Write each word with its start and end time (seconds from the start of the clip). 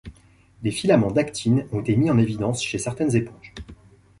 Des 0.63 0.71
filaments 0.71 1.11
d'actine 1.11 1.67
ont 1.71 1.79
été 1.81 1.95
mis 1.95 2.09
en 2.09 2.17
évidence 2.17 2.63
chez 2.63 2.79
certaines 2.79 3.15
éponges. 3.15 3.53